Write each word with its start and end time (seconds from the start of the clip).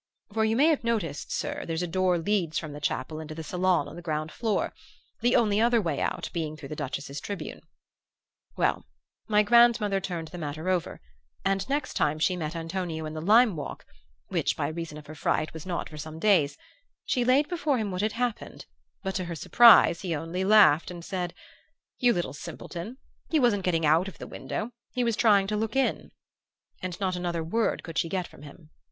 For 0.33 0.43
you 0.43 0.55
may 0.55 0.65
have 0.69 0.83
noticed, 0.83 1.31
sir, 1.31 1.63
there's 1.63 1.83
a 1.83 1.87
door 1.87 2.17
leads 2.17 2.57
from 2.57 2.73
the 2.73 2.81
chapel 2.81 3.19
into 3.19 3.35
the 3.35 3.43
saloon 3.43 3.87
on 3.87 3.95
the 3.95 4.01
ground 4.01 4.31
floor; 4.31 4.73
the 5.21 5.35
only 5.35 5.61
other 5.61 5.79
way 5.79 5.99
out 6.01 6.27
being 6.33 6.57
through 6.57 6.69
the 6.69 6.75
Duchess's 6.75 7.21
tribune. 7.21 7.61
"Well, 8.57 8.87
my 9.27 9.43
grandmother 9.43 9.99
turned 10.01 10.29
the 10.29 10.39
matter 10.39 10.69
over, 10.69 11.01
and 11.45 11.69
next 11.69 11.93
time 11.93 12.17
she 12.17 12.35
met 12.35 12.55
Antonio 12.55 13.05
in 13.05 13.13
the 13.13 13.21
lime 13.21 13.55
walk 13.55 13.85
(which, 14.29 14.57
by 14.57 14.69
reason 14.69 14.97
of 14.97 15.05
her 15.05 15.13
fright, 15.13 15.53
was 15.53 15.67
not 15.67 15.87
for 15.87 15.99
some 15.99 16.17
days) 16.17 16.57
she 17.05 17.23
laid 17.23 17.47
before 17.47 17.77
him 17.77 17.91
what 17.91 18.01
had 18.01 18.13
happened; 18.13 18.65
but 19.03 19.13
to 19.13 19.25
her 19.25 19.35
surprise 19.35 20.01
he 20.01 20.15
only 20.15 20.43
laughed 20.43 20.89
and 20.89 21.05
said, 21.05 21.35
'You 21.99 22.11
little 22.13 22.33
simpleton, 22.33 22.97
he 23.29 23.39
wasn't 23.39 23.61
getting 23.61 23.85
out 23.85 24.07
of 24.07 24.17
the 24.17 24.25
window, 24.25 24.71
he 24.93 25.03
was 25.03 25.15
trying 25.15 25.45
to 25.45 25.55
look 25.55 25.75
in'; 25.75 26.09
and 26.81 26.99
not 26.99 27.15
another 27.15 27.43
word 27.43 27.83
could 27.83 27.99
she 27.99 28.09
get 28.09 28.27
from 28.27 28.41
him. 28.41 28.71